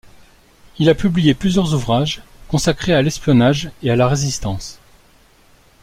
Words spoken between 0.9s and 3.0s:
publié plusieurs ouvrages consacrés